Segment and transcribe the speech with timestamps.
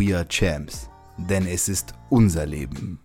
[0.00, 2.98] We are Champs, denn es ist unser Leben.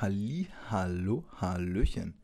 [0.00, 2.14] Halli, hallo, hallöchen.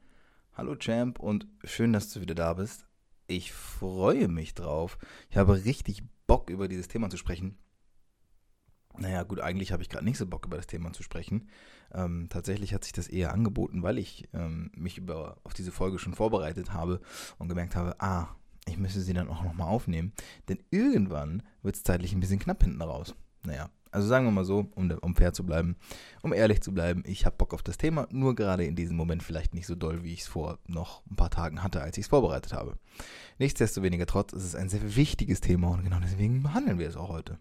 [0.53, 2.87] Hallo Champ und schön, dass du wieder da bist.
[3.27, 4.99] Ich freue mich drauf.
[5.31, 7.59] Ich habe richtig Bock, über dieses Thema zu sprechen.
[8.99, 11.49] Naja, gut, eigentlich habe ich gerade nicht so Bock, über das Thema zu sprechen.
[11.95, 15.99] Ähm, tatsächlich hat sich das eher angeboten, weil ich ähm, mich über, auf diese Folge
[15.99, 17.01] schon vorbereitet habe
[17.39, 18.29] und gemerkt habe, ah,
[18.67, 20.13] ich müsste sie dann auch nochmal aufnehmen.
[20.49, 23.15] Denn irgendwann wird es zeitlich ein bisschen knapp hinten raus.
[23.45, 25.77] Naja, also sagen wir mal so, um, um fair zu bleiben,
[26.23, 29.23] um ehrlich zu bleiben, ich habe Bock auf das Thema, nur gerade in diesem Moment
[29.23, 32.05] vielleicht nicht so doll, wie ich es vor noch ein paar Tagen hatte, als ich
[32.05, 32.79] es vorbereitet habe.
[33.39, 37.11] Nichtsdestoweniger trotz ist es ein sehr wichtiges Thema und genau deswegen behandeln wir es auch
[37.11, 37.39] heute.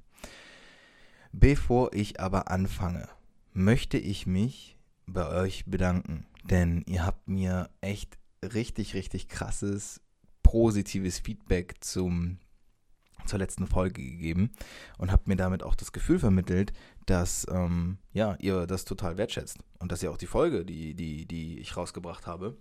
[1.33, 3.07] Bevor ich aber anfange,
[3.53, 10.01] möchte ich mich bei euch bedanken, denn ihr habt mir echt richtig, richtig krasses,
[10.43, 12.39] positives Feedback zum,
[13.25, 14.51] zur letzten Folge gegeben
[14.97, 16.73] und habt mir damit auch das Gefühl vermittelt,
[17.05, 21.25] dass ähm, ja, ihr das total wertschätzt und dass ihr auch die Folge, die, die,
[21.25, 22.57] die ich rausgebracht habe,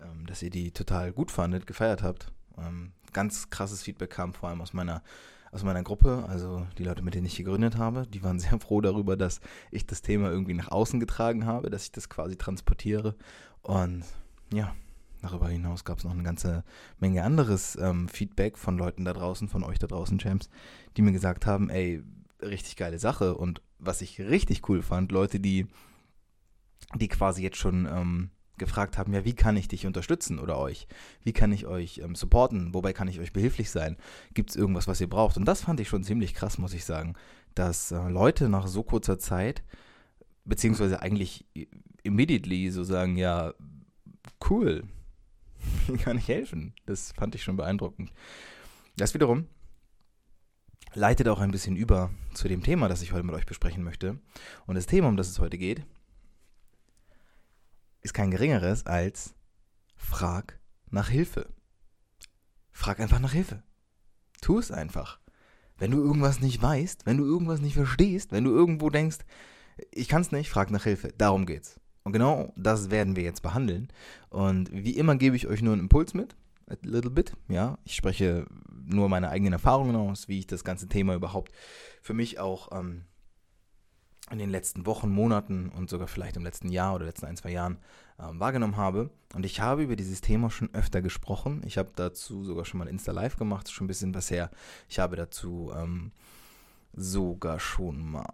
[0.00, 2.32] ähm, dass ihr die total gut fandet, gefeiert habt.
[2.58, 5.02] Ähm, ganz krasses Feedback kam vor allem aus meiner
[5.52, 8.80] aus meiner Gruppe, also die Leute, mit denen ich gegründet habe, die waren sehr froh
[8.80, 9.40] darüber, dass
[9.70, 13.14] ich das Thema irgendwie nach außen getragen habe, dass ich das quasi transportiere.
[13.62, 14.04] Und
[14.52, 14.74] ja,
[15.22, 16.64] darüber hinaus gab es noch eine ganze
[16.98, 20.48] Menge anderes ähm, Feedback von Leuten da draußen, von euch da draußen, Champs,
[20.96, 22.02] die mir gesagt haben, ey,
[22.42, 23.36] richtig geile Sache.
[23.36, 25.66] Und was ich richtig cool fand, Leute, die,
[26.94, 30.86] die quasi jetzt schon ähm, gefragt haben, ja, wie kann ich dich unterstützen oder euch?
[31.22, 32.74] Wie kann ich euch ähm, supporten?
[32.74, 33.96] Wobei kann ich euch behilflich sein?
[34.34, 35.36] Gibt es irgendwas, was ihr braucht?
[35.36, 37.14] Und das fand ich schon ziemlich krass, muss ich sagen,
[37.54, 39.62] dass äh, Leute nach so kurzer Zeit,
[40.44, 41.46] beziehungsweise eigentlich
[42.02, 43.54] immediately so sagen, ja,
[44.48, 44.84] cool,
[45.86, 46.74] wie kann ich helfen?
[46.86, 48.12] Das fand ich schon beeindruckend.
[48.96, 49.46] Das wiederum
[50.94, 54.18] leitet auch ein bisschen über zu dem Thema, das ich heute mit euch besprechen möchte.
[54.66, 55.84] Und das Thema, um das es heute geht,
[58.06, 59.34] ist kein geringeres als
[59.96, 61.48] frag nach Hilfe.
[62.70, 63.64] Frag einfach nach Hilfe.
[64.40, 65.18] Tu es einfach.
[65.76, 69.18] Wenn du irgendwas nicht weißt, wenn du irgendwas nicht verstehst, wenn du irgendwo denkst,
[69.90, 71.12] ich kann es nicht, frag nach Hilfe.
[71.18, 71.80] Darum geht's.
[72.04, 73.88] Und genau das werden wir jetzt behandeln.
[74.30, 76.36] Und wie immer gebe ich euch nur einen Impuls mit.
[76.68, 77.76] A little bit, ja.
[77.84, 78.46] Ich spreche
[78.84, 81.50] nur meine eigenen Erfahrungen aus, wie ich das ganze Thema überhaupt
[82.02, 83.06] für mich auch ähm,
[84.30, 87.50] in den letzten Wochen, Monaten und sogar vielleicht im letzten Jahr oder letzten ein, zwei
[87.50, 87.78] Jahren
[88.18, 89.10] ähm, wahrgenommen habe.
[89.34, 91.62] Und ich habe über dieses Thema schon öfter gesprochen.
[91.64, 94.50] Ich habe dazu sogar schon mal Insta Live gemacht, schon ein bisschen was her.
[94.88, 96.10] Ich habe dazu ähm,
[96.92, 98.26] sogar schon mal.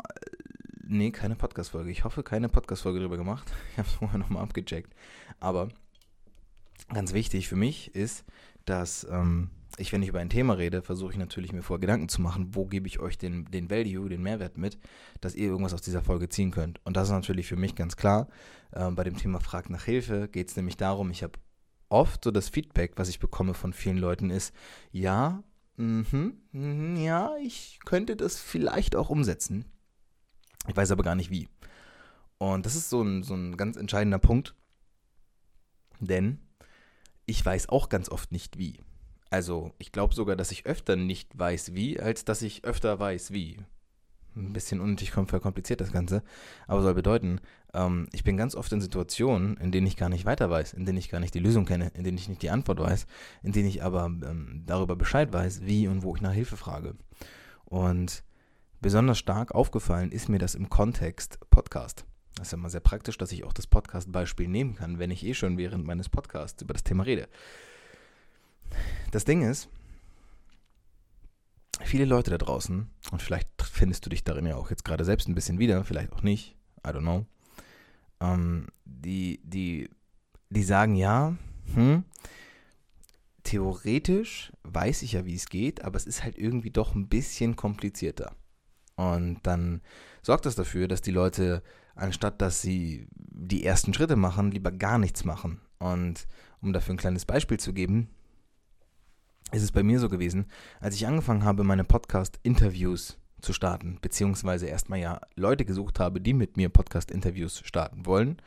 [0.85, 1.91] Nee, keine Podcast-Folge.
[1.91, 3.51] Ich hoffe, keine Podcast-Folge darüber gemacht.
[3.73, 4.95] Ich habe es vorher nochmal abgecheckt.
[5.41, 5.69] Aber
[6.93, 8.25] ganz wichtig für mich ist,
[8.65, 12.09] dass ähm, ich, wenn ich über ein Thema rede, versuche ich natürlich mir vor Gedanken
[12.09, 14.79] zu machen, wo gebe ich euch den, den Value, den Mehrwert mit,
[15.21, 16.81] dass ihr irgendwas aus dieser Folge ziehen könnt.
[16.85, 18.29] Und das ist natürlich für mich ganz klar.
[18.75, 21.39] Ähm, bei dem Thema Frag nach Hilfe geht es nämlich darum, ich habe
[21.89, 24.55] oft so das Feedback, was ich bekomme von vielen Leuten, ist,
[24.91, 25.43] ja,
[25.77, 29.65] mh, mh, ja, ich könnte das vielleicht auch umsetzen.
[30.69, 31.49] Ich weiß aber gar nicht wie.
[32.39, 34.55] Und das ist so ein, so ein ganz entscheidender Punkt,
[36.01, 36.41] denn
[37.27, 38.81] ich weiß auch ganz oft nicht wie.
[39.33, 43.33] Also, ich glaube sogar, dass ich öfter nicht weiß wie, als dass ich öfter weiß
[43.33, 43.57] wie.
[44.37, 46.23] Ein bisschen unnötig verkompliziert das Ganze,
[46.67, 47.41] aber soll bedeuten,
[47.73, 50.85] ähm, ich bin ganz oft in Situationen, in denen ich gar nicht weiter weiß, in
[50.85, 53.07] denen ich gar nicht die Lösung kenne, in denen ich nicht die Antwort weiß,
[53.43, 56.95] in denen ich aber ähm, darüber Bescheid weiß, wie und wo ich nach Hilfe frage.
[57.65, 58.25] Und
[58.83, 62.05] besonders stark aufgefallen ist mir das im Kontext Podcast.
[62.35, 65.25] Das ist ja immer sehr praktisch, dass ich auch das Podcast-Beispiel nehmen kann, wenn ich
[65.25, 67.29] eh schon während meines Podcasts über das Thema rede.
[69.13, 69.69] Das Ding ist,
[71.85, 75.29] viele Leute da draußen, und vielleicht findest du dich darin ja auch jetzt gerade selbst
[75.29, 77.27] ein bisschen wieder, vielleicht auch nicht, I don't know,
[78.21, 79.91] ähm, die, die,
[80.49, 81.37] die sagen, ja,
[81.75, 82.05] hm,
[83.43, 87.55] theoretisch weiß ich ja, wie es geht, aber es ist halt irgendwie doch ein bisschen
[87.55, 88.35] komplizierter.
[88.97, 89.83] Und dann
[90.23, 91.63] sorgt das dafür, dass die Leute,
[91.95, 95.61] anstatt dass sie die ersten Schritte machen, lieber gar nichts machen.
[95.79, 96.27] Und
[96.63, 98.09] um dafür ein kleines Beispiel zu geben,
[99.53, 100.47] ist es bei mir so gewesen,
[100.81, 106.33] als ich angefangen habe, meine Podcast-Interviews zu starten, beziehungsweise erstmal ja Leute gesucht habe, die
[106.33, 108.41] mit mir Podcast-Interviews starten wollen,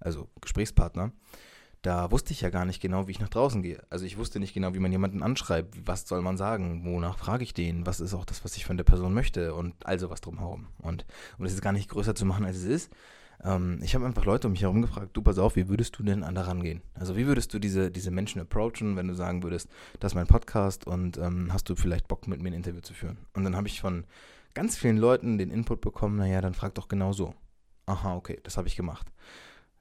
[0.00, 1.12] also Gesprächspartner,
[1.82, 3.82] da wusste ich ja gar nicht genau, wie ich nach draußen gehe.
[3.90, 7.42] Also ich wusste nicht genau, wie man jemanden anschreibt, was soll man sagen, wonach frage
[7.42, 10.20] ich den, was ist auch das, was ich von der Person möchte und also was
[10.20, 10.68] drumherum.
[10.78, 11.04] Und
[11.38, 12.92] um das jetzt gar nicht größer zu machen, als es ist,
[13.44, 16.02] ähm, ich habe einfach Leute um mich herum gefragt, du pass auf, wie würdest du
[16.02, 16.82] denn an daran gehen?
[16.94, 19.68] Also wie würdest du diese, diese Menschen approachen, wenn du sagen würdest,
[20.00, 22.94] das ist mein Podcast und ähm, hast du vielleicht Bock mit mir ein Interview zu
[22.94, 23.18] führen?
[23.34, 24.04] Und dann habe ich von
[24.54, 27.34] ganz vielen Leuten den Input bekommen, naja, dann frag doch genau so.
[27.86, 29.08] Aha, okay, das habe ich gemacht.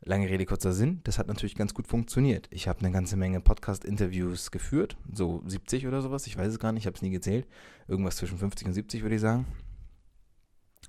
[0.04, 2.48] Lange Rede, kurzer Sinn, das hat natürlich ganz gut funktioniert.
[2.50, 6.72] Ich habe eine ganze Menge Podcast-Interviews geführt, so 70 oder sowas, ich weiß es gar
[6.72, 7.48] nicht, ich habe es nie gezählt.
[7.88, 9.46] Irgendwas zwischen 50 und 70 würde ich sagen.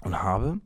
[0.00, 0.60] Und habe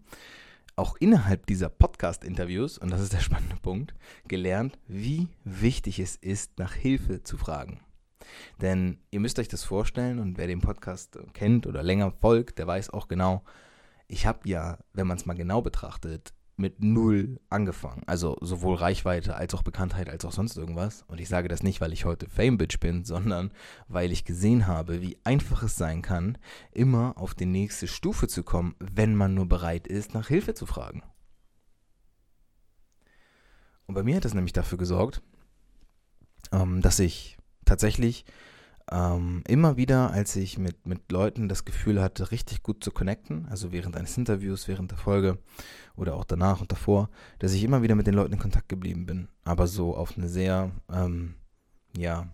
[0.77, 3.95] auch innerhalb dieser Podcast-Interviews, und das ist der spannende Punkt,
[4.29, 7.81] gelernt, wie wichtig es ist, nach Hilfe zu fragen.
[8.61, 12.67] Denn ihr müsst euch das vorstellen, und wer den Podcast kennt oder länger folgt, der
[12.67, 13.43] weiß auch genau,
[14.07, 18.03] ich habe ja, wenn man es mal genau betrachtet, mit null angefangen.
[18.07, 21.05] Also sowohl Reichweite als auch Bekanntheit als auch sonst irgendwas.
[21.07, 23.53] Und ich sage das nicht, weil ich heute Fame-Bitch bin, sondern
[23.89, 26.39] weil ich gesehen habe, wie einfach es sein kann,
[26.73, 30.67] immer auf die nächste Stufe zu kommen, wenn man nur bereit ist, nach Hilfe zu
[30.67, 31.03] fragen.
[33.87, 35.23] Und bei mir hat das nämlich dafür gesorgt,
[36.53, 38.25] ähm, dass ich tatsächlich
[38.91, 43.47] ähm, immer wieder, als ich mit, mit Leuten das Gefühl hatte, richtig gut zu connecten,
[43.47, 45.39] also während eines Interviews, während der Folge
[45.97, 49.07] oder auch danach und davor, dass ich immer wieder mit den Leuten in Kontakt geblieben
[49.07, 49.29] bin.
[49.45, 51.35] Aber so auf eine sehr, ähm,
[51.97, 52.29] ja,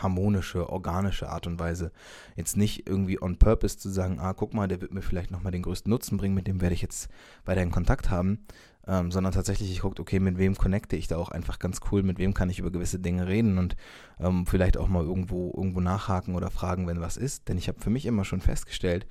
[0.00, 1.92] harmonische, organische Art und Weise.
[2.34, 5.52] Jetzt nicht irgendwie on purpose zu sagen, ah, guck mal, der wird mir vielleicht nochmal
[5.52, 7.10] den größten Nutzen bringen, mit dem werde ich jetzt
[7.44, 8.46] weiter in Kontakt haben,
[8.86, 12.02] ähm, sondern tatsächlich ich gucke, okay, mit wem connecte ich da auch einfach ganz cool,
[12.02, 13.76] mit wem kann ich über gewisse Dinge reden und
[14.18, 17.48] ähm, vielleicht auch mal irgendwo, irgendwo nachhaken oder fragen, wenn was ist.
[17.48, 19.06] Denn ich habe für mich immer schon festgestellt,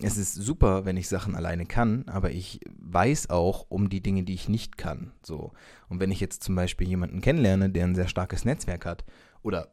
[0.00, 4.22] es ist super, wenn ich Sachen alleine kann, aber ich weiß auch um die Dinge,
[4.22, 5.12] die ich nicht kann.
[5.22, 5.52] So.
[5.88, 9.04] Und wenn ich jetzt zum Beispiel jemanden kennenlerne, der ein sehr starkes Netzwerk hat
[9.42, 9.72] oder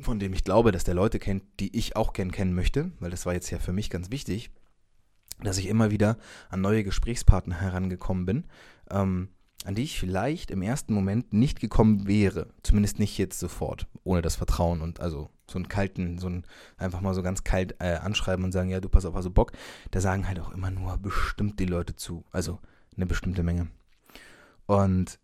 [0.00, 3.10] von dem ich glaube, dass der Leute kennt, die ich auch gern kennen möchte, weil
[3.10, 4.50] das war jetzt ja für mich ganz wichtig,
[5.44, 6.16] dass ich immer wieder
[6.50, 8.44] an neue Gesprächspartner herangekommen bin,
[8.90, 9.28] ähm,
[9.64, 12.48] an die ich vielleicht im ersten Moment nicht gekommen wäre.
[12.62, 16.44] Zumindest nicht jetzt sofort, ohne das Vertrauen und also so einen kalten, so ein
[16.76, 19.52] einfach mal so ganz kalt äh, anschreiben und sagen, ja, du pass auf, also Bock.
[19.90, 22.24] Da sagen halt auch immer nur bestimmt die Leute zu.
[22.32, 22.58] Also
[22.96, 23.68] eine bestimmte Menge.
[24.66, 25.18] Und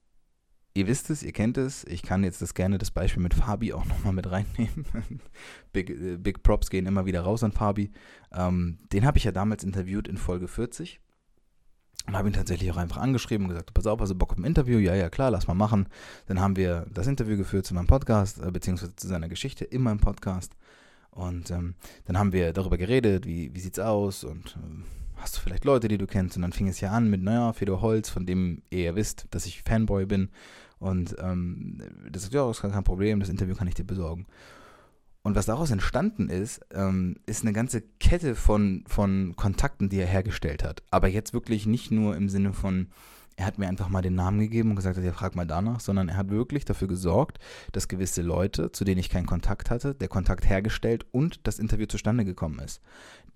[0.79, 1.85] ihr wisst es, ihr kennt es.
[1.85, 4.87] Ich kann jetzt das gerne das Beispiel mit Fabi auch nochmal mit reinnehmen.
[5.73, 7.91] big, äh, big Props gehen immer wieder raus an Fabi.
[8.33, 11.01] Ähm, den habe ich ja damals interviewt in Folge 40.
[12.07, 14.39] Und habe ihn tatsächlich auch einfach angeschrieben und gesagt, pass auf, hast du Bock auf
[14.39, 14.79] ein Interview?
[14.79, 15.89] Ja, ja, klar, lass mal machen.
[16.27, 19.83] Dann haben wir das Interview geführt zu meinem Podcast, äh, beziehungsweise zu seiner Geschichte in
[19.83, 20.55] meinem Podcast.
[21.11, 21.75] Und ähm,
[22.05, 24.85] dann haben wir darüber geredet, wie, wie sieht's aus und äh,
[25.17, 26.37] hast du vielleicht Leute, die du kennst?
[26.37, 29.27] Und dann fing es ja an mit, naja, Fedor Holz, von dem ihr ja wisst,
[29.33, 30.31] dass ich Fanboy bin.
[30.79, 34.27] Und ähm, das ist ja, ist kein Problem, das Interview kann ich dir besorgen.
[35.23, 40.07] Und was daraus entstanden ist, ähm, ist eine ganze Kette von, von Kontakten, die er
[40.07, 40.83] hergestellt hat.
[40.91, 42.89] Aber jetzt wirklich nicht nur im Sinne von,
[43.39, 46.09] er hat mir einfach mal den Namen gegeben und gesagt, ja, frag mal danach, sondern
[46.09, 47.39] er hat wirklich dafür gesorgt,
[47.71, 51.87] dass gewisse Leute, zu denen ich keinen Kontakt hatte, der Kontakt hergestellt und das Interview
[51.87, 52.83] zustande gekommen ist.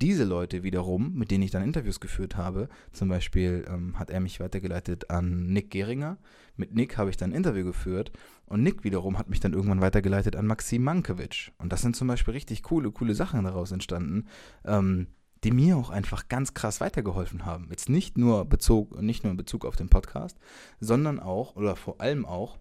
[0.01, 4.19] Diese Leute wiederum, mit denen ich dann Interviews geführt habe, zum Beispiel ähm, hat er
[4.19, 6.19] mich weitergeleitet an Nick Geringer.
[6.57, 8.11] Mit Nick habe ich dann ein Interview geführt
[8.47, 11.53] und Nick wiederum hat mich dann irgendwann weitergeleitet an Maxim Mankiewicz.
[11.59, 14.27] Und das sind zum Beispiel richtig coole, coole Sachen daraus entstanden.
[14.65, 15.07] Ähm,
[15.45, 17.69] die mir auch einfach ganz krass weitergeholfen haben.
[17.71, 20.39] Jetzt nicht nur, Bezug, nicht nur in Bezug auf den Podcast,
[20.81, 22.59] sondern auch oder vor allem auch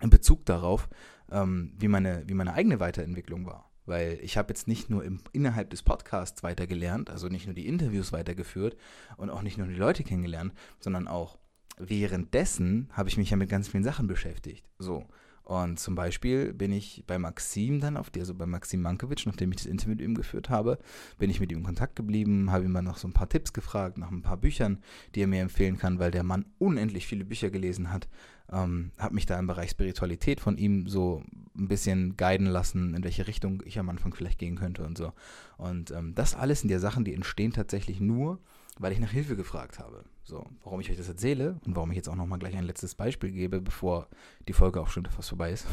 [0.00, 0.88] in Bezug darauf,
[1.30, 3.70] ähm, wie, meine, wie meine eigene Weiterentwicklung war.
[3.86, 7.68] Weil ich habe jetzt nicht nur im, innerhalb des Podcasts weitergelernt, also nicht nur die
[7.68, 8.76] Interviews weitergeführt
[9.16, 11.38] und auch nicht nur die Leute kennengelernt, sondern auch
[11.78, 14.68] währenddessen habe ich mich ja mit ganz vielen Sachen beschäftigt.
[14.78, 15.04] So.
[15.46, 19.52] Und zum Beispiel bin ich bei Maxim dann auf die, also bei Maxim Mankiewicz, nachdem
[19.52, 20.76] ich das Interview mit ihm geführt habe,
[21.18, 23.52] bin ich mit ihm in Kontakt geblieben, habe ihm mal noch so ein paar Tipps
[23.52, 24.82] gefragt, nach ein paar Büchern,
[25.14, 28.08] die er mir empfehlen kann, weil der Mann unendlich viele Bücher gelesen hat.
[28.50, 31.22] Ähm, habe mich da im Bereich Spiritualität von ihm so
[31.56, 35.12] ein bisschen guiden lassen, in welche Richtung ich am Anfang vielleicht gehen könnte und so.
[35.58, 38.40] Und ähm, das alles sind ja Sachen, die entstehen tatsächlich nur,
[38.78, 40.04] weil ich nach Hilfe gefragt habe.
[40.22, 42.94] So, warum ich euch das erzähle und warum ich jetzt auch nochmal gleich ein letztes
[42.94, 44.08] Beispiel gebe, bevor
[44.48, 45.66] die Folge auch schon fast vorbei ist,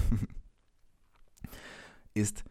[2.14, 2.44] ist,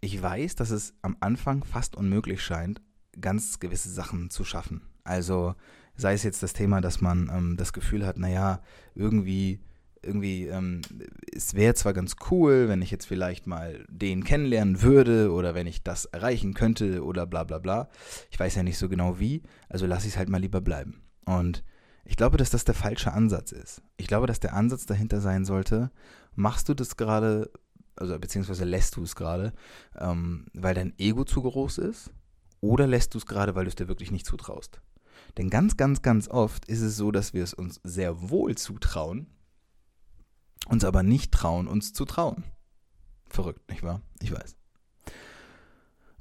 [0.00, 2.80] ich weiß, dass es am Anfang fast unmöglich scheint,
[3.20, 4.82] ganz gewisse Sachen zu schaffen.
[5.04, 5.54] Also
[5.94, 8.60] sei es jetzt das Thema, dass man ähm, das Gefühl hat, naja,
[8.94, 9.60] irgendwie
[10.02, 10.82] irgendwie, ähm,
[11.34, 15.66] es wäre zwar ganz cool, wenn ich jetzt vielleicht mal den kennenlernen würde oder wenn
[15.66, 17.88] ich das erreichen könnte oder bla bla bla.
[18.30, 21.02] Ich weiß ja nicht so genau wie, also lasse ich es halt mal lieber bleiben.
[21.24, 21.64] Und
[22.04, 23.82] ich glaube, dass das der falsche Ansatz ist.
[23.96, 25.90] Ich glaube, dass der Ansatz dahinter sein sollte,
[26.34, 27.50] machst du das gerade,
[27.96, 29.52] also beziehungsweise lässt du es gerade,
[29.98, 32.12] ähm, weil dein Ego zu groß ist
[32.60, 34.80] oder lässt du es gerade, weil du es dir wirklich nicht zutraust.
[35.36, 39.26] Denn ganz, ganz, ganz oft ist es so, dass wir es uns sehr wohl zutrauen,
[40.68, 42.44] uns aber nicht trauen, uns zu trauen.
[43.28, 44.02] Verrückt, nicht wahr?
[44.20, 44.56] Ich weiß.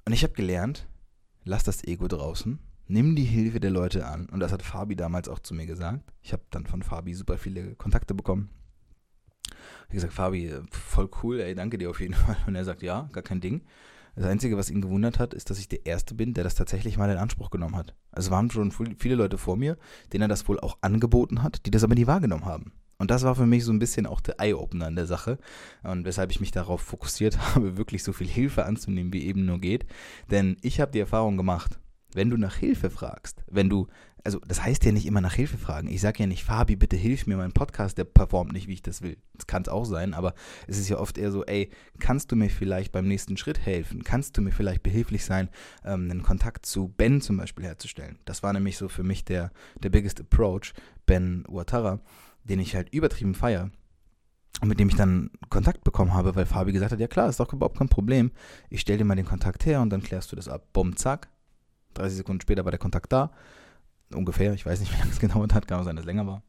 [0.05, 0.87] Und ich habe gelernt,
[1.43, 4.27] lass das Ego draußen, nimm die Hilfe der Leute an.
[4.29, 6.13] Und das hat Fabi damals auch zu mir gesagt.
[6.21, 8.49] Ich habe dann von Fabi super viele Kontakte bekommen.
[9.87, 12.37] Ich gesagt, Fabi, voll cool, ey, danke dir auf jeden Fall.
[12.47, 13.63] Und er sagt, ja, gar kein Ding.
[14.15, 16.97] Das Einzige, was ihn gewundert hat, ist, dass ich der Erste bin, der das tatsächlich
[16.97, 17.95] mal in Anspruch genommen hat.
[18.11, 19.77] Also waren schon viele Leute vor mir,
[20.13, 22.71] denen er das wohl auch angeboten hat, die das aber nie wahrgenommen haben.
[22.97, 25.37] Und das war für mich so ein bisschen auch der Eye-Opener in der Sache.
[25.83, 29.59] Und weshalb ich mich darauf fokussiert habe, wirklich so viel Hilfe anzunehmen, wie eben nur
[29.59, 29.85] geht.
[30.31, 31.79] Denn ich habe die Erfahrung gemacht,
[32.15, 33.87] wenn du nach Hilfe fragst, wenn du,
[34.23, 35.89] also das heißt ja nicht immer nach Hilfe fragen.
[35.89, 38.81] Ich sage ja nicht, Fabi, bitte hilf mir, mein Podcast, der performt nicht, wie ich
[38.81, 39.17] das will.
[39.33, 40.33] Das kann es auch sein, aber
[40.65, 44.03] es ist ja oft eher so, ey, kannst du mir vielleicht beim nächsten Schritt helfen?
[44.05, 45.49] Kannst du mir vielleicht behilflich sein,
[45.83, 48.17] ähm, einen Kontakt zu Ben zum Beispiel herzustellen?
[48.23, 49.51] Das war nämlich so für mich der,
[49.83, 50.73] der biggest approach,
[51.05, 51.99] Ben Uatara
[52.45, 53.71] den ich halt übertrieben feier
[54.61, 57.39] und mit dem ich dann Kontakt bekommen habe, weil Fabi gesagt hat, ja klar, ist
[57.39, 58.31] doch überhaupt kein Problem.
[58.69, 60.67] Ich stelle dir mal den Kontakt her und dann klärst du das ab.
[60.71, 61.29] Bumm, zack.
[61.95, 63.31] 30 Sekunden später war der Kontakt da.
[64.13, 66.27] Ungefähr, ich weiß nicht, wie lange es gedauert hat, kann auch sein, dass es länger
[66.27, 66.43] war.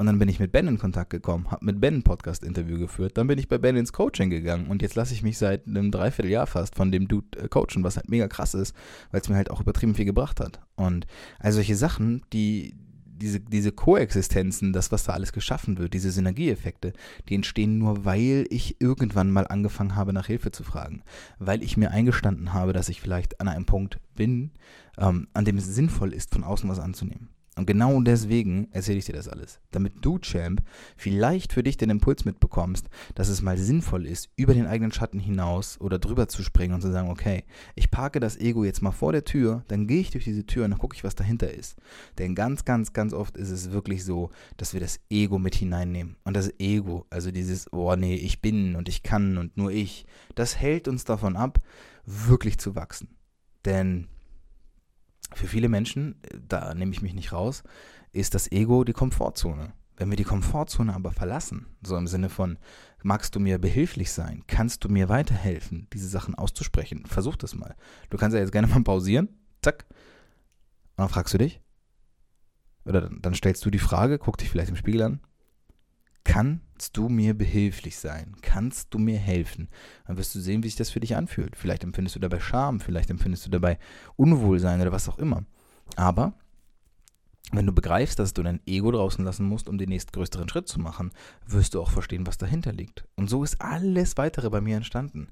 [0.00, 3.18] Und dann bin ich mit Ben in Kontakt gekommen, habe mit Ben ein Podcast-Interview geführt,
[3.18, 5.90] dann bin ich bei Ben ins Coaching gegangen und jetzt lasse ich mich seit einem
[5.90, 8.76] Dreivierteljahr fast von dem Dude äh, coachen, was halt mega krass ist,
[9.10, 10.60] weil es mir halt auch übertrieben viel gebracht hat.
[10.76, 11.08] Und
[11.40, 12.76] all solche Sachen, die,
[13.18, 16.92] diese, diese Koexistenzen, das, was da alles geschaffen wird, diese Synergieeffekte,
[17.28, 21.02] die entstehen nur, weil ich irgendwann mal angefangen habe, nach Hilfe zu fragen.
[21.38, 24.52] Weil ich mir eingestanden habe, dass ich vielleicht an einem Punkt bin,
[24.96, 27.28] ähm, an dem es sinnvoll ist, von außen was anzunehmen.
[27.58, 29.60] Und genau deswegen erzähle ich dir das alles.
[29.72, 30.62] Damit du, Champ,
[30.96, 35.18] vielleicht für dich den Impuls mitbekommst, dass es mal sinnvoll ist, über den eigenen Schatten
[35.18, 37.42] hinaus oder drüber zu springen und zu sagen, okay,
[37.74, 40.64] ich parke das Ego jetzt mal vor der Tür, dann gehe ich durch diese Tür
[40.64, 41.76] und dann gucke ich, was dahinter ist.
[42.18, 46.14] Denn ganz, ganz, ganz oft ist es wirklich so, dass wir das Ego mit hineinnehmen.
[46.22, 50.06] Und das Ego, also dieses, oh nee, ich bin und ich kann und nur ich,
[50.36, 51.58] das hält uns davon ab,
[52.06, 53.08] wirklich zu wachsen.
[53.64, 54.06] Denn
[55.34, 57.62] für viele Menschen, da nehme ich mich nicht raus,
[58.12, 59.72] ist das Ego die Komfortzone.
[59.96, 62.58] Wenn wir die Komfortzone aber verlassen, so im Sinne von,
[63.02, 64.44] magst du mir behilflich sein?
[64.46, 67.04] Kannst du mir weiterhelfen, diese Sachen auszusprechen?
[67.04, 67.74] Versuch das mal.
[68.08, 69.28] Du kannst ja jetzt gerne mal pausieren.
[69.60, 69.86] Zack.
[69.88, 71.60] Und dann fragst du dich.
[72.84, 75.20] Oder dann stellst du die Frage, guck dich vielleicht im Spiegel an.
[76.28, 78.36] Kannst du mir behilflich sein?
[78.42, 79.68] Kannst du mir helfen?
[80.06, 81.56] Dann wirst du sehen, wie sich das für dich anfühlt.
[81.56, 83.78] Vielleicht empfindest du dabei Scham, vielleicht empfindest du dabei
[84.16, 85.44] Unwohlsein oder was auch immer.
[85.96, 86.34] Aber
[87.50, 90.78] wenn du begreifst, dass du dein Ego draußen lassen musst, um den nächstgrößeren Schritt zu
[90.80, 91.12] machen,
[91.46, 93.06] wirst du auch verstehen, was dahinter liegt.
[93.16, 95.28] Und so ist alles weitere bei mir entstanden.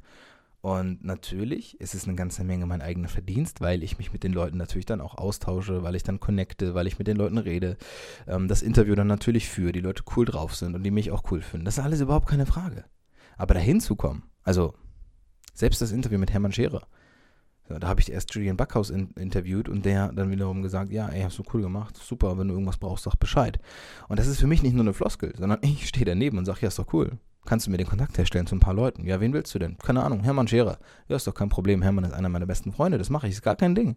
[0.67, 4.33] Und natürlich ist es eine ganze Menge mein eigener Verdienst, weil ich mich mit den
[4.33, 7.77] Leuten natürlich dann auch austausche, weil ich dann connecte, weil ich mit den Leuten rede,
[8.27, 11.31] ähm, das Interview dann natürlich führe, die Leute cool drauf sind und die mich auch
[11.31, 11.67] cool finden.
[11.67, 12.85] Das ist alles überhaupt keine Frage.
[13.37, 14.75] Aber dahin zu kommen, also
[15.55, 16.89] selbst das Interview mit Hermann Scherer,
[17.69, 21.23] da habe ich erst Julian Backhaus in, interviewt und der dann wiederum gesagt, ja, ey,
[21.23, 23.61] hast du cool gemacht, super, wenn du irgendwas brauchst, sag Bescheid.
[24.09, 26.63] Und das ist für mich nicht nur eine Floskel, sondern ich stehe daneben und sage,
[26.63, 27.21] ja, ist doch cool.
[27.47, 29.07] Kannst du mir den Kontakt herstellen zu ein paar Leuten?
[29.07, 29.79] Ja, wen willst du denn?
[29.79, 30.79] Keine Ahnung, Hermann Scherer.
[31.09, 33.43] Ja, ist doch kein Problem, Hermann ist einer meiner besten Freunde, das mache ich, ist
[33.43, 33.97] gar kein Ding.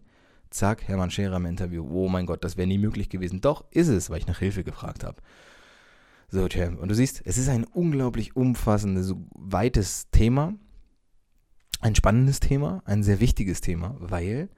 [0.50, 1.86] Zack, Hermann Scherer im Interview.
[1.88, 3.40] Oh mein Gott, das wäre nie möglich gewesen.
[3.40, 5.16] Doch, ist es, weil ich nach Hilfe gefragt habe.
[6.28, 6.80] So, Champ.
[6.80, 10.54] Und du siehst, es ist ein unglaublich umfassendes, weites Thema
[11.80, 14.50] ein spannendes Thema, ein sehr wichtiges Thema, weil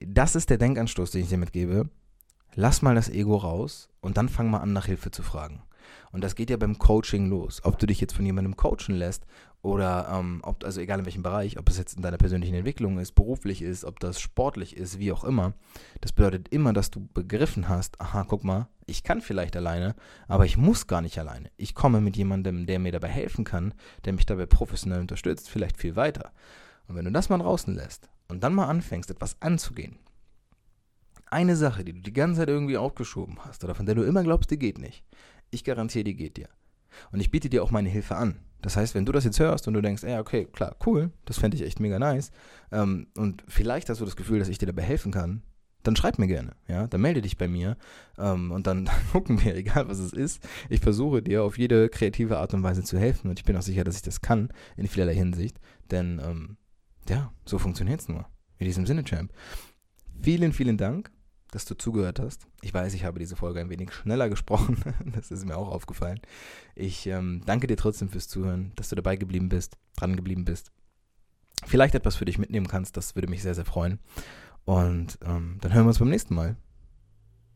[0.00, 1.88] das ist der Denkanstoß, den ich dir mitgebe.
[2.54, 5.62] Lass mal das Ego raus und dann fang mal an, nach Hilfe zu fragen.
[6.12, 7.60] Und das geht ja beim Coaching los.
[7.64, 9.26] Ob du dich jetzt von jemandem coachen lässt
[9.62, 12.98] oder ähm, ob, also egal in welchem Bereich, ob es jetzt in deiner persönlichen Entwicklung
[12.98, 15.54] ist, beruflich ist, ob das sportlich ist, wie auch immer.
[16.00, 19.94] Das bedeutet immer, dass du begriffen hast, aha, guck mal, ich kann vielleicht alleine,
[20.26, 21.50] aber ich muss gar nicht alleine.
[21.56, 23.72] Ich komme mit jemandem, der mir dabei helfen kann,
[24.04, 26.32] der mich dabei professionell unterstützt, vielleicht viel weiter.
[26.88, 29.98] Und wenn du das mal draußen lässt und dann mal anfängst, etwas anzugehen,
[31.30, 34.22] eine Sache, die du die ganze Zeit irgendwie aufgeschoben hast oder von der du immer
[34.22, 35.04] glaubst, die geht nicht,
[35.52, 36.48] ich garantiere, die geht dir.
[37.12, 38.40] Und ich biete dir auch meine Hilfe an.
[38.60, 41.38] Das heißt, wenn du das jetzt hörst und du denkst, ja, okay, klar, cool, das
[41.38, 42.30] fände ich echt mega nice,
[42.70, 45.42] ähm, und vielleicht hast du das Gefühl, dass ich dir dabei helfen kann,
[45.82, 47.76] dann schreib mir gerne, ja, dann melde dich bei mir
[48.16, 50.46] ähm, und dann, gucken wir, egal was es ist.
[50.68, 53.62] Ich versuche dir auf jede kreative Art und Weise zu helfen und ich bin auch
[53.62, 55.58] sicher, dass ich das kann in vielerlei Hinsicht,
[55.90, 56.56] denn ähm,
[57.08, 58.26] ja, so funktioniert es nur.
[58.58, 59.32] In diesem Sinne, Champ.
[60.20, 61.10] Vielen, vielen Dank
[61.52, 62.46] dass du zugehört hast.
[62.62, 64.78] Ich weiß, ich habe diese Folge ein wenig schneller gesprochen.
[65.14, 66.18] das ist mir auch aufgefallen.
[66.74, 70.72] Ich ähm, danke dir trotzdem fürs Zuhören, dass du dabei geblieben bist, dran geblieben bist.
[71.64, 74.00] Vielleicht etwas für dich mitnehmen kannst, das würde mich sehr, sehr freuen.
[74.64, 76.56] Und ähm, dann hören wir uns beim nächsten Mal.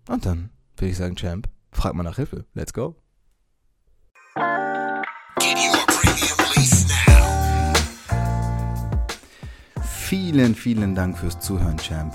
[0.09, 2.45] Und dann würde ich sagen, Champ, frag mal nach Hilfe.
[2.53, 2.97] Let's go.
[9.83, 12.15] Vielen, vielen Dank fürs Zuhören, Champ.